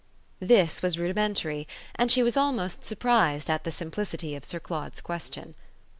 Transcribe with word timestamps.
This 0.39 0.81
was 0.81 0.97
rudimentary, 0.97 1.67
and 1.93 2.09
she 2.11 2.23
was 2.23 2.35
almost 2.35 2.83
surprised 2.83 3.51
at 3.51 3.65
the 3.65 3.71
simplicity 3.71 4.33
of 4.35 4.43
Sir 4.43 4.59
Claude's 4.59 4.99
question. 4.99 5.53